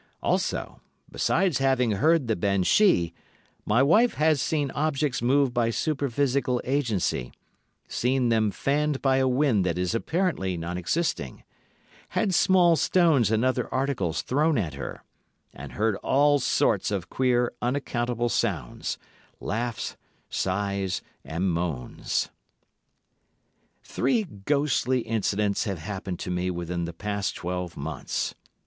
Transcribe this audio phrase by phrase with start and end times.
[0.23, 0.81] Also,
[1.11, 3.13] besides having heard the banshee,
[3.67, 7.31] my wife has seen objects moved by superphysical agency,
[7.87, 11.43] seen them fanned by a wind that is apparently non existing,
[12.09, 15.03] had small stones and other articles thrown at her,
[15.53, 19.97] and heard all sorts of queer, unaccountable sounds—laughs,
[20.31, 22.31] sighs, and moans.
[23.83, 28.33] Three ghostly incidents have happened to me within the past twelve months.